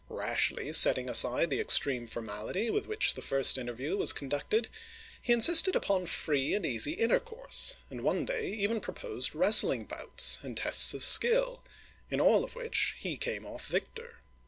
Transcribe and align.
Rashly 0.09 0.73
setting 0.73 1.07
aside 1.11 1.51
the 1.51 1.59
extreme 1.59 2.07
formality 2.07 2.71
with 2.71 2.87
which 2.87 3.13
the 3.13 3.21
first 3.21 3.55
interview 3.59 3.95
was 3.95 4.13
conducted, 4.13 4.67
he 5.21 5.31
insisted 5.31 5.75
upon 5.75 6.07
free 6.07 6.55
and 6.55 6.65
easy 6.65 6.93
intercourse, 6.93 7.77
and 7.87 8.01
one 8.01 8.25
day 8.25 8.49
even 8.51 8.81
proposed 8.81 9.35
wrestling 9.35 9.85
bouts 9.85 10.39
and 10.41 10.57
tests 10.57 10.95
of 10.95 11.03
skill, 11.03 11.63
in 12.09 12.19
all 12.19 12.43
of 12.43 12.55
which 12.55 12.95
he 12.97 13.15
came 13.15 13.45
off 13.45 13.67
victor. 13.67 14.21